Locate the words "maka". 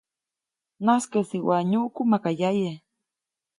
2.11-2.29